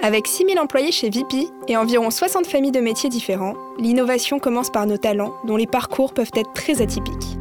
[0.00, 4.86] Avec 6000 employés chez VP et environ 60 familles de métiers différents, l'innovation commence par
[4.86, 7.36] nos talents, dont les parcours peuvent être très atypiques.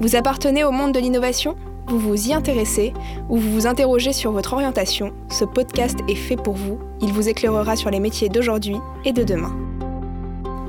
[0.00, 1.54] Vous appartenez au monde de l'innovation?
[1.86, 2.92] Vous vous y intéressez
[3.28, 5.12] ou vous vous interrogez sur votre orientation?
[5.28, 6.80] Ce podcast est fait pour vous.
[7.00, 9.56] Il vous éclairera sur les métiers d'aujourd'hui et de demain.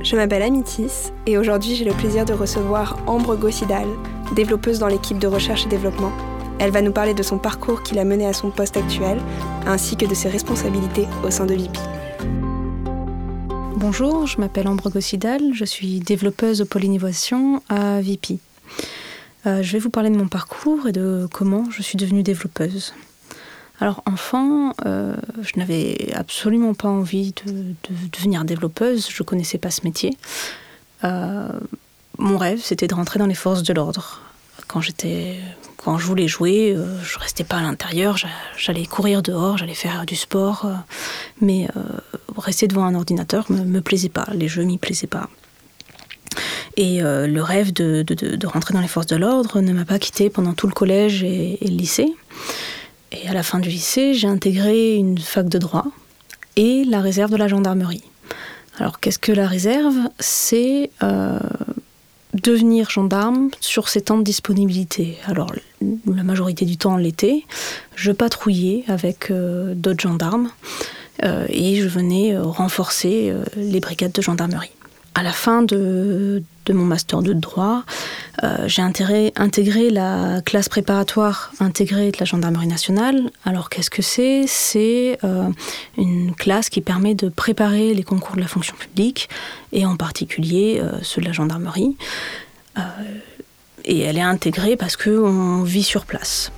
[0.04, 3.88] Je m'appelle Amitis et aujourd'hui j'ai le plaisir de recevoir Ambre Gossidal,
[4.36, 6.12] développeuse dans l'équipe de recherche et développement.
[6.60, 9.20] Elle va nous parler de son parcours qui l'a mené à son poste actuel,
[9.66, 11.78] ainsi que de ses responsabilités au sein de VIP.
[13.76, 18.40] Bonjour, je m'appelle Ambre Gossidal, je suis développeuse innovation à VIP.
[19.48, 22.94] Euh, je vais vous parler de mon parcours et de comment je suis devenue développeuse.
[23.80, 27.74] Alors enfant, euh, je n'avais absolument pas envie de,
[28.12, 30.16] devenir développeuse, je ne connaissais pas ce métier.
[31.04, 31.50] Euh,
[32.20, 34.22] mon rêve, c'était de rentrer dans les forces de l'ordre.
[34.68, 35.40] Quand j'étais,
[35.84, 38.18] quand je voulais jouer, euh, je restais pas à l'intérieur,
[38.58, 40.68] j'allais courir dehors, j'allais faire du sport,
[41.40, 41.68] mais
[42.38, 45.30] rester devant un ordinateur me, me plaisait pas, les jeux m'y plaisaient pas.
[46.78, 48.06] Et le rêve de,
[48.48, 51.58] rentrer dans les forces de l'ordre ne m'a pas quitté pendant tout le collège et
[51.62, 52.16] le lycée.
[53.12, 55.86] Et à la fin du lycée, j'ai intégré une fac de droit
[56.56, 58.04] et la réserve de la gendarmerie.
[58.78, 59.96] Alors qu'est-ce que la réserve?
[60.20, 61.38] C'est euh,
[62.34, 65.18] devenir gendarme sur ses temps de disponibilité.
[65.26, 65.52] Alors
[66.06, 67.46] la majorité du temps l'été,
[67.96, 70.50] je patrouillais avec euh, d'autres gendarmes
[71.24, 74.72] euh, et je venais renforcer les brigades de gendarmerie
[75.14, 77.84] à la fin de, mon master de droit,
[78.44, 83.30] euh, j'ai intégré, la classe préparatoire intégrée de la gendarmerie nationale.
[83.44, 84.46] Alors qu'est-ce que c'est?
[84.48, 85.50] C'est euh,
[85.98, 89.28] une classe qui permet de préparer les concours de la fonction publique,
[89.74, 91.98] et en particulier euh, ceux de la gendarmerie.
[93.84, 96.52] et elle est intégrée parce qu'on vit sur place.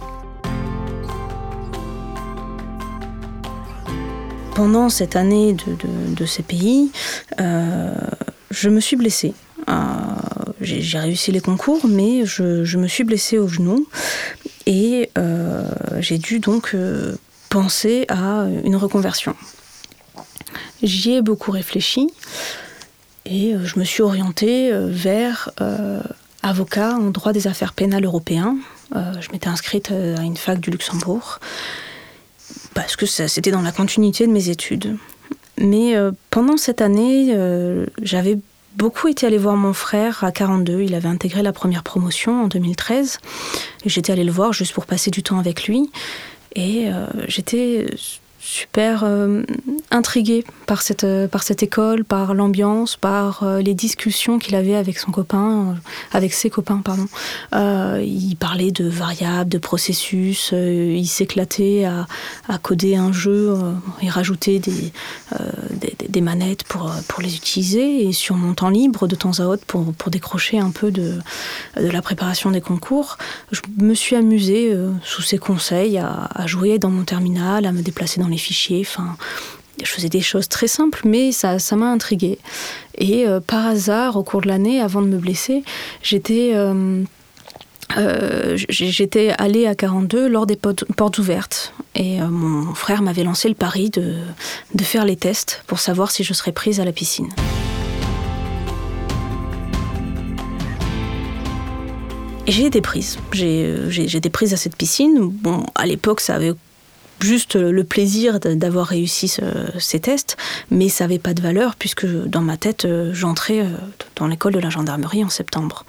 [4.53, 6.25] Pendant cette année de, de
[8.53, 9.33] je me suis blessée.
[9.67, 9.73] Euh,
[10.61, 13.88] j'ai réussi les concours, mais je, me suis blessée au genou
[14.66, 15.63] et euh,
[16.00, 17.16] j'ai dû donc euh,
[17.50, 19.35] penser à une reconversion.
[20.83, 22.07] J'y ai beaucoup réfléchi
[23.25, 25.49] et je me suis orientée vers
[26.44, 28.57] avocat en droit des affaires pénales européen.
[28.94, 31.39] je m'étais inscrite à une fac du Luxembourg
[32.73, 34.97] parce que c'était dans la continuité de mes études.
[35.58, 38.40] Mais euh, pendant cette année, euh, j'avais
[38.75, 40.81] beaucoup été allée voir mon frère à 42.
[40.81, 43.19] Il avait intégré la première promotion en 2013.
[43.86, 45.91] J'étais allée le voir juste pour passer du temps avec lui.
[46.56, 47.86] Et euh, j'étais
[48.43, 49.43] super euh,
[49.89, 54.75] intrigué par cette, euh, par cette école, par l'ambiance, par euh, les discussions qu'il avait
[54.75, 55.77] avec son copain,
[56.11, 57.07] avec ses copains, pardon.
[57.53, 62.05] il parlait de variables, de processus, il s'éclatait à,
[62.49, 63.55] à, coder un jeu,
[64.01, 64.91] il rajoutait des,
[66.09, 69.65] des, manettes pour, pour les utiliser, et sur mon temps libre, de temps à autre,
[69.65, 71.19] pour, pour décrocher un peu de,
[71.77, 73.17] de la préparation des concours,
[73.51, 77.81] je me suis amusée, sous ses conseils, à, à jouer dans mon terminal, à me
[77.81, 78.81] déplacer dans fichiers.
[78.81, 79.16] Enfin,
[79.81, 82.38] je faisais des choses très simples, mais ça, ça m'a intriguée.
[82.97, 85.63] Et euh, par hasard, au cours de l'année, avant de me blesser,
[86.01, 87.03] j'étais euh,
[87.97, 91.73] euh, j'étais allée à 42 lors des portes ouvertes.
[91.95, 94.16] Et mon frère m'avait lancé le pari de,
[94.73, 97.29] de faire les tests pour savoir si je serais prise à la piscine.
[102.47, 103.17] j'ai été prise.
[103.31, 105.29] J'ai été prise à cette piscine.
[105.29, 106.53] Bon, à l'époque, ça avait
[107.23, 109.31] juste le plaisir d'avoir réussi
[109.79, 110.38] ces tests,
[110.69, 113.69] mais ça n'avait pas de valeur puisque dans ma tête, euh, j'entrais euh,
[114.16, 115.85] dans l'école de la gendarmerie en septembre.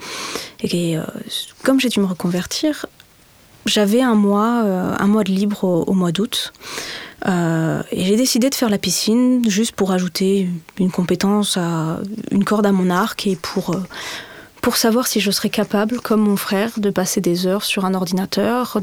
[0.62, 1.03] Et euh,
[1.62, 2.87] comme j'ai dû me reconvertir,
[3.67, 4.62] j'avais un mois,
[4.99, 6.53] un mois de libre au, mois d'août.
[7.27, 12.66] et j'ai décidé de faire la piscine juste pour ajouter une compétence à une corde
[12.66, 13.75] à mon arc et pour
[14.65, 17.93] pour savoir si je serais capable, comme mon frère, de passer des heures sur un
[17.93, 18.79] ordinateur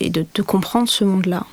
[0.00, 1.46] et de, de comprendre ce monde-là.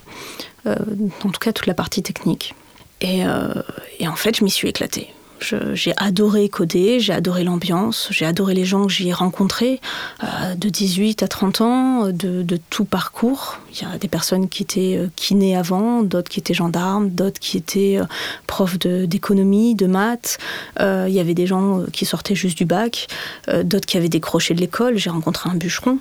[0.67, 0.75] Euh,
[1.23, 2.53] en tout cas, toute la partie technique.
[2.99, 3.53] Et, euh,
[3.99, 5.07] et en fait, je m'y suis éclatée.
[5.39, 9.81] J'ai adoré coder, j'ai adoré l'ambiance, j'ai adoré les gens que j'y ai rencontrés,
[10.23, 13.59] euh, de 18 à 30 ans, de, tout parcours.
[13.73, 17.39] Il y a des personnes qui étaient euh, kinés avant, d'autres qui étaient gendarmes, d'autres
[17.39, 18.05] qui étaient euh,
[18.47, 20.37] profs d'économie, de, maths.
[20.79, 23.07] Il y avait des gens qui sortaient juste du bac,
[23.63, 24.97] d'autres qui avaient décroché de l'école.
[24.97, 25.99] J'ai rencontré un bûcheron.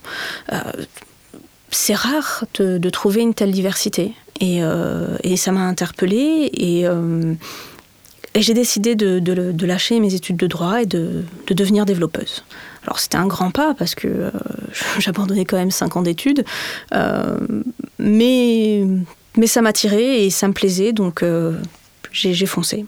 [1.70, 4.14] C'est rare de, de, trouver une telle diversité.
[4.40, 4.60] Et,
[5.22, 6.50] et ça m'a interpellée.
[6.54, 6.86] Et
[8.34, 12.44] et j'ai décidé de, lâcher mes études de droit et de, de devenir développeuse.
[12.82, 14.30] Alors c'était un grand pas parce que euh,
[14.98, 16.44] j'abandonnais quand même 5 ans d'études,
[16.92, 17.38] euh,
[17.98, 18.84] mais
[19.36, 21.24] mais ça m'a tiré et ça me plaisait, donc
[22.12, 22.86] j'ai foncé.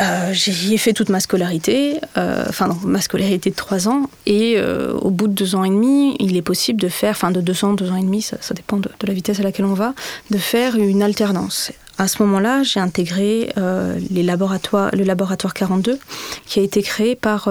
[0.00, 4.10] Euh, j'y ai fait toute ma scolarité, euh, enfin non, ma scolarité de 3 ans,
[4.26, 7.30] et euh, au bout de 2 ans et demi, il est possible de faire, enfin
[7.30, 9.74] de 2 ans, 2 ans et demi, ça, dépend de, la vitesse à laquelle on
[9.74, 9.94] va,
[10.30, 11.70] de faire une alternance.
[11.98, 13.52] À ce moment-là, j'ai intégré
[14.10, 15.98] les laboratoires, le laboratoire 42,
[16.46, 17.48] qui a été créé par...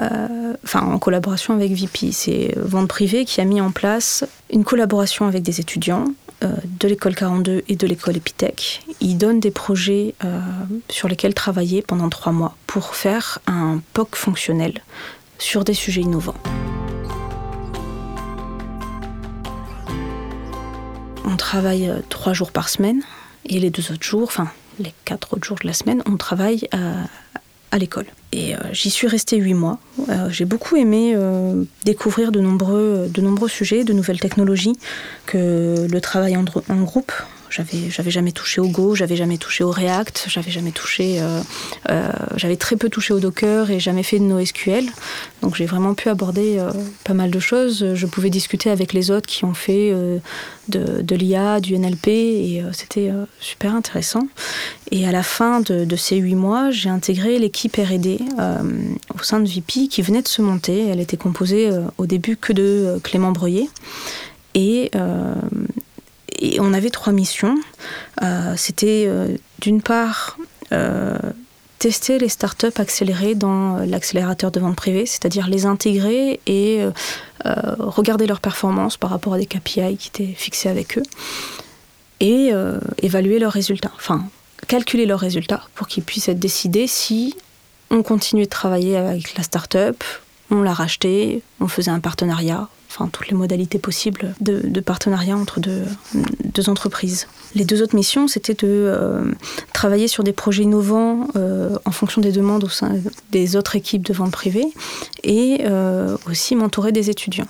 [0.00, 2.10] enfin, en collaboration avec VP.
[2.12, 6.06] C'est Vente Privée qui a mis en place une collaboration avec des étudiants
[6.44, 6.48] euh,
[6.80, 8.82] de l'école 42 et de l'école Epitech.
[9.00, 10.38] Ils donnent des projets euh,
[10.90, 14.82] sur lesquels travailler pendant trois mois pour faire un POC fonctionnel
[15.38, 16.36] sur des sujets innovants.
[21.26, 23.02] On travaille euh, trois jours par semaine
[23.44, 26.68] et les deux autres jours, enfin les quatre autres jours de la semaine, on travaille
[27.70, 28.06] à l'école.
[28.32, 29.78] Et euh, j'y suis restée huit mois.
[30.08, 34.76] Euh, j'ai beaucoup aimé euh, découvrir de nombreux, de nombreux sujets, de nouvelles technologies,
[35.26, 36.44] que le travail en
[36.82, 37.12] groupe
[37.50, 41.40] j'avais, j'avais jamais touché au Go, j'avais jamais touché au React, j'avais jamais touché, euh,
[41.90, 44.86] euh, j'avais très peu touché au Docker et jamais fait de NoSQL.
[45.42, 46.72] Donc j'ai vraiment pu aborder euh,
[47.04, 47.94] pas mal de choses.
[47.94, 49.94] Je pouvais discuter avec les autres qui ont fait
[50.68, 53.10] de, l'IA, du NLP et c'était
[53.40, 54.26] super intéressant.
[54.90, 58.18] Et à la fin de, de ces huit mois, j'ai intégré l'équipe R&D
[59.14, 60.88] au sein de VP qui venait de se monter.
[60.88, 63.68] Elle était composée au début que de Clément Breuillet.
[64.54, 64.90] Et,
[66.38, 67.56] et on avait trois missions.
[68.22, 70.38] Euh, c'était euh, d'une part
[70.72, 71.16] euh,
[71.78, 76.84] tester les startups accélérées dans l'accélérateur de vente privée, c'est-à-dire les intégrer et
[77.44, 81.02] regarder leurs performances par rapport à des KPI qui étaient fixés avec eux
[82.18, 82.50] et
[83.02, 84.24] évaluer leurs résultats, enfin
[84.66, 87.36] calculer leurs résultats pour qu'ils puissent être décidés si
[87.90, 90.02] on continuait de travailler avec la startup,
[90.50, 95.60] on l'a racheté, on faisait un partenariat, enfin toutes les modalités possibles de, partenariat entre
[95.60, 97.26] deux, entreprises.
[97.54, 99.32] Les deux autres missions, c'était de euh,
[99.72, 102.94] travailler sur des projets innovants euh, en fonction des demandes au sein
[103.30, 104.66] des autres équipes de vente privée
[105.22, 107.48] et euh, aussi mentorer des étudiants.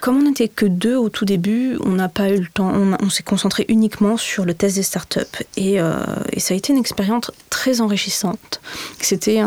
[0.00, 3.10] Comme on n'était que deux au tout début, on n'a pas eu le temps, on,
[3.10, 5.20] s'est concentré uniquement sur le test des startups.
[5.56, 8.60] Et, et ça a été une expérience très enrichissante.
[9.00, 9.40] C'était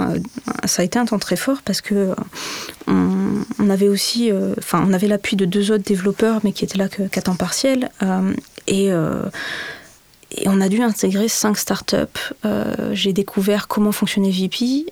[0.65, 2.13] ça a été un temps très fort parce que
[2.87, 6.87] on, avait aussi, euh, on avait l'appui de deux autres développeurs, mais qui étaient là
[6.87, 7.89] qu'à temps partiel.
[8.01, 8.33] Euh,
[8.67, 9.23] et, euh,
[10.37, 12.33] et, on a dû intégrer cinq startups.
[12.91, 14.85] J'ai découvert comment fonctionnait VP,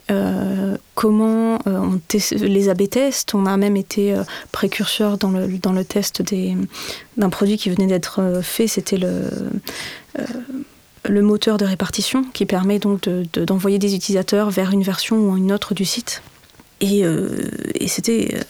[0.95, 1.99] comment on
[2.31, 3.35] les AB tests.
[3.35, 4.15] On a même été
[4.51, 6.23] précurseur dans le, test
[7.17, 8.67] d'un produit qui venait d'être fait.
[8.67, 9.51] C'était le
[11.21, 15.73] moteur de répartition qui permet donc d'envoyer des utilisateurs vers une version ou une autre
[15.73, 16.21] du site.
[16.83, 17.29] Euh,
[17.75, 18.41] et, c'était euh,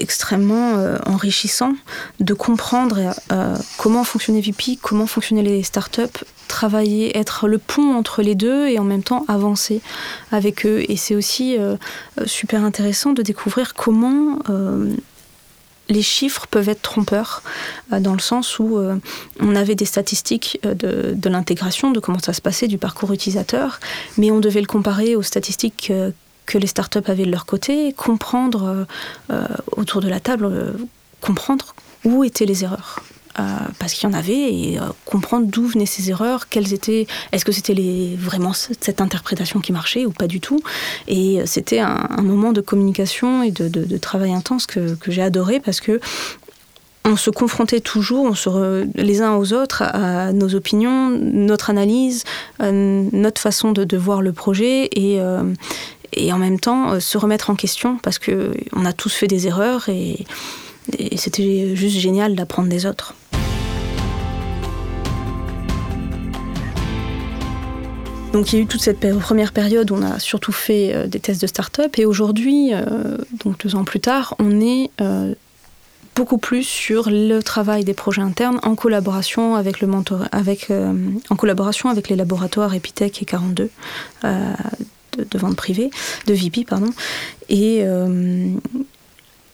[0.00, 1.74] extrêmement euh, enrichissant
[2.18, 3.14] de comprendre
[3.78, 8.78] comment fonctionnait VP, comment fonctionnaient les startups, travailler, être le pont entre les deux et
[8.78, 9.80] en même temps avancer
[10.32, 10.84] avec eux.
[10.88, 11.56] Et c'est aussi
[12.26, 14.38] super intéressant de découvrir comment
[15.88, 17.42] les chiffres peuvent être trompeurs,
[17.90, 18.78] dans le sens où
[19.40, 23.80] on avait des statistiques de l'intégration, de comment ça se passait, du parcours utilisateur,
[24.18, 25.92] mais on devait le comparer aux statistiques
[26.50, 28.84] que les startups avaient de leur côté, comprendre euh,
[29.32, 30.72] euh, autour de la table, euh,
[31.20, 33.00] comprendre où étaient les erreurs.
[33.78, 37.52] parce qu'il y en avait et comprendre d'où venaient ces erreurs, quelles étaient, est-ce que
[37.52, 37.74] c'était
[38.18, 40.60] vraiment cette interprétation qui marchait ou pas du tout.
[41.08, 46.00] Et c'était un, moment de communication et de, travail intense que, j'ai adoré parce que
[47.06, 48.50] on se confrontait toujours, on se
[48.94, 52.24] les uns aux autres, à, nos opinions, notre analyse,
[52.60, 55.18] notre façon de, voir le projet et,
[56.12, 59.26] et en même temps euh, se remettre en question parce que on a tous fait
[59.26, 60.24] des erreurs et,
[61.16, 63.14] c'était juste génial d'apprendre des autres.
[68.32, 71.06] Donc il y a eu toute cette première période où on a surtout fait euh,
[71.06, 74.90] des tests de start-up et aujourd'hui, euh, donc deux ans plus tard, on est
[76.16, 81.36] beaucoup plus sur le travail des projets internes en collaboration avec le mentor, avec, en
[81.36, 83.70] collaboration avec les laboratoires Epitech et 42
[85.18, 85.90] de, vente privée,
[86.26, 86.66] de VP.
[87.48, 87.84] Et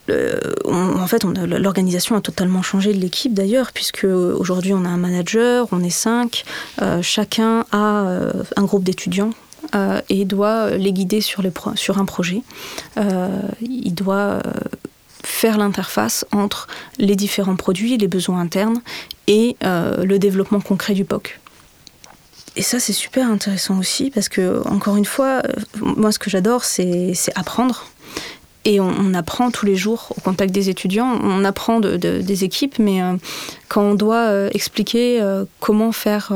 [0.08, 4.96] euh, en fait, l'organisation a totalement changé de l'équipe d'ailleurs, puisque aujourd'hui on a un
[4.96, 6.44] manager, on est cinq,
[6.82, 9.30] euh, chacun a euh, un groupe d'étudiants
[10.08, 11.42] et doit les guider sur,
[11.75, 12.42] sur un projet.
[13.60, 14.38] il doit
[15.25, 18.80] faire l'interface entre les différents produits, les besoins internes
[19.26, 21.40] et le développement concret du POC.
[22.56, 26.30] Et ça, c'est super intéressant aussi parce que, encore une fois, euh, moi, ce que
[26.30, 27.86] j'adore, c'est apprendre.
[28.64, 33.00] et on, apprend tous les jours au contact des étudiants, on apprend des équipes, mais
[33.68, 35.22] quand on doit expliquer
[35.60, 36.32] comment faire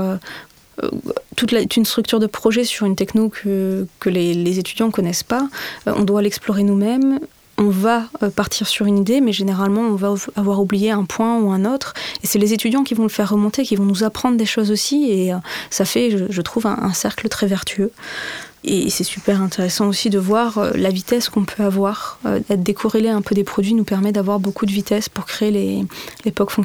[1.37, 5.49] toute, une structure de projet sur une techno que, les, les étudiants ne connaissent pas,
[5.87, 7.19] on doit l'explorer nous-mêmes,
[7.61, 11.39] on va euh, partir sur une idée, mais généralement, on va avoir oublié un point
[11.39, 11.93] ou un autre.
[12.23, 14.71] Et c'est les étudiants qui vont le faire remonter, qui vont nous apprendre des choses
[14.71, 15.11] aussi.
[15.11, 15.37] Et euh,
[15.69, 17.93] ça fait, je, trouve, un, cercle très vertueux.
[18.63, 22.19] Et c'est super intéressant aussi de voir euh, la vitesse qu'on peut avoir.
[22.27, 25.51] Euh, être décorrélé un peu des produits nous permet d'avoir beaucoup de vitesse pour créer
[25.51, 25.85] les,
[26.25, 26.61] les POC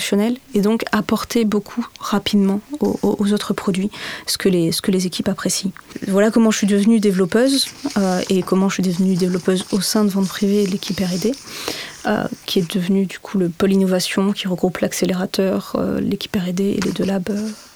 [0.53, 3.89] et donc apporter beaucoup rapidement aux, autres produits,
[4.27, 5.71] ce que, les, ce que les équipes apprécient.
[6.07, 10.03] Voilà comment je suis devenue développeuse euh, et comment je suis devenue développeuse au sein
[10.03, 11.31] de Vente Privée l'équipe R&D.
[12.45, 16.91] qui est devenue du coup le pôle innovation qui regroupe l'accélérateur, l'équipe R&D et les
[16.91, 17.29] deux labs,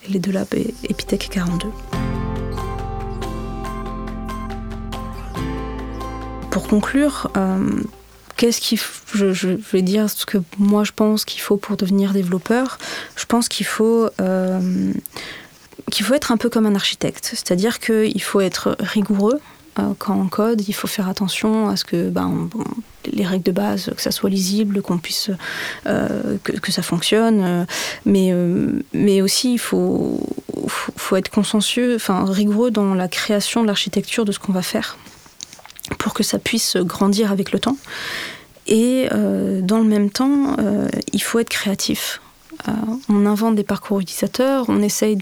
[0.07, 1.67] et les deux labs Epitech 42.
[6.59, 7.69] Pour conclure, euh,
[8.35, 8.77] qu'est-ce qu'il
[9.13, 12.79] je, vais dire ce que moi je pense qu'il faut pour devenir développeur.
[13.15, 14.91] Je pense qu'il faut euh,
[15.89, 19.39] qu'il faut être un peu comme un architecte, c'est-à-dire qu'il faut être rigoureux
[19.79, 20.67] euh, quand on code.
[20.67, 22.49] Il faut faire attention à ce que ben,
[23.09, 25.31] les règles de base, que ça soit lisible, qu'on puisse
[25.85, 27.65] que, que, ça fonctionne,
[28.05, 28.33] mais
[28.91, 30.19] mais aussi il faut
[30.67, 34.97] faut être consciencieux, enfin rigoureux dans la création de l'architecture de ce qu'on va faire
[35.99, 37.77] pour que ça puisse grandir avec le temps.
[38.65, 42.21] Et euh, dans le même temps, euh, il faut être créatif.
[42.67, 42.71] Euh,
[43.07, 45.17] on invente des parcours utilisateurs, on essaye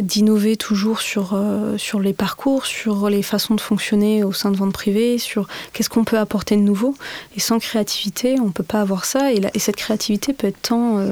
[0.00, 1.38] d'innover toujours sur,
[1.78, 5.90] sur les parcours, sur les façons de fonctionner au sein de vente privée, sur qu'est-ce
[5.90, 6.94] qu'on peut apporter de nouveau.
[7.36, 9.32] Et sans créativité, on ne peut pas avoir ça.
[9.32, 11.04] Et cette créativité peut être tant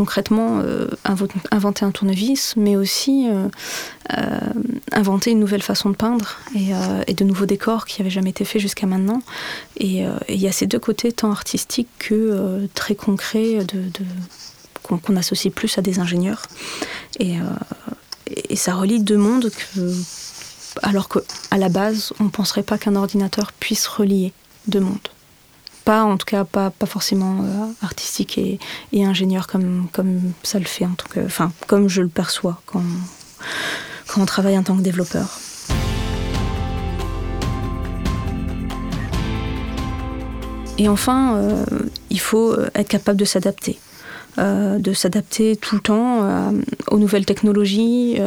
[0.00, 3.48] concrètement euh, inventer un tournevis, mais aussi euh,
[4.16, 4.38] euh,
[4.92, 8.62] inventer une nouvelle façon de peindre et, de nouveaux décors qui n'avaient jamais été faits
[8.62, 9.20] jusqu'à maintenant.
[9.76, 13.58] Et il y a ces deux côtés, tant artistiques que très concrets,
[14.82, 16.46] qu'on associe plus à des ingénieurs.
[17.18, 17.34] Et,
[18.48, 19.80] et ça relie deux mondes que,
[20.82, 24.32] alors qu'à la base, on ne penserait pas qu'un ordinateur puisse relier
[24.66, 25.08] deux mondes
[25.84, 30.64] pas, en tout cas pas, pas forcément euh, artistique et, ingénieur comme, comme ça le
[30.64, 32.82] fait, en tout cas, enfin, comme je le perçois quand,
[34.06, 35.28] quand on travaille en tant que développeur.
[40.78, 41.64] Et enfin, euh,
[42.08, 43.78] il faut être capable de s'adapter.
[44.38, 46.52] Euh, de s'adapter tout le temps
[46.88, 48.18] aux nouvelles technologies,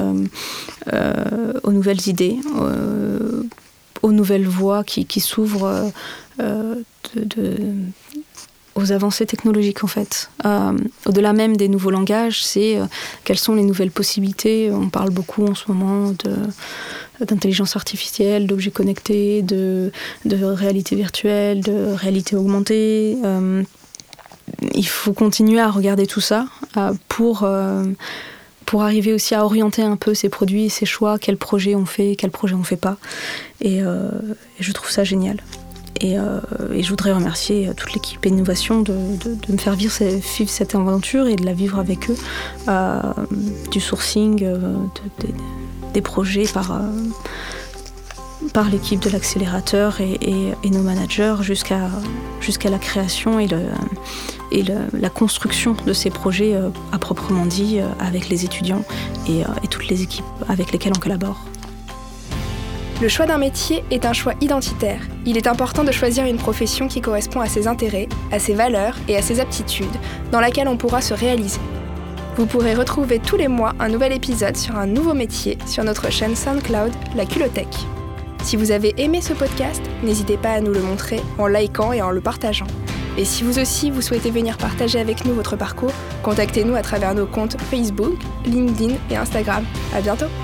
[1.63, 2.38] aux nouvelles idées,
[4.01, 5.91] aux nouvelles voies qui, qui s'ouvrent
[8.75, 10.29] aux avancées technologiques en fait.
[10.46, 12.86] Euh, au-delà même des nouveaux langages, c'est euh,
[13.24, 14.72] quelles sont les nouvelles possibilités.
[14.72, 16.13] On parle beaucoup en ce moment
[17.20, 19.91] d'intelligence artificielle, d'objets connectés, de,
[20.25, 23.17] réalité virtuelle, de réalité augmentée.
[23.24, 23.63] Euh,
[24.74, 26.48] il faut continuer à regarder tout ça
[27.08, 27.48] pour,
[28.65, 32.17] pour arriver aussi à orienter un peu ces produits et choix, quels projets on fait,
[32.17, 32.98] quels projets on fait pas.
[33.62, 33.82] et
[34.60, 35.38] je trouve ça génial.
[36.03, 36.39] Euh,
[36.73, 38.93] et, je voudrais remercier toute l'équipe Innovation de,
[39.50, 42.17] me faire vivre, cette aventure et de la vivre avec eux,
[42.67, 43.01] euh,
[43.71, 44.75] du sourcing, euh,
[45.93, 46.81] des projets par,
[48.53, 51.89] par l'équipe de l'accélérateur et, nos managers jusqu'à
[52.69, 53.47] la création et
[54.93, 56.57] la construction de ces projets
[56.91, 58.83] à proprement dit avec les étudiants
[59.27, 61.52] et toutes les équipes avec lesquelles on collabore.
[63.01, 65.01] Le choix d'un métier est un choix identitaire.
[65.25, 68.95] Il est important de choisir une profession qui correspond à ses intérêts, à ses valeurs
[69.07, 69.88] et à ses aptitudes,
[70.31, 71.59] dans laquelle on pourra se réaliser.
[72.38, 76.12] Vous pourrez retrouver tous les mois un nouvel épisode sur un nouveau métier sur notre
[76.12, 77.77] chaîne SoundCloud, La Culothèque.
[78.43, 82.01] Si vous avez aimé ce podcast, n'hésitez pas à nous le montrer en likant et
[82.01, 82.67] en le partageant.
[83.17, 87.13] Et si vous aussi vous souhaitez venir partager avec nous votre parcours, contactez-nous à travers
[87.13, 89.63] nos comptes Facebook, LinkedIn et Instagram.
[89.95, 90.42] À bientôt!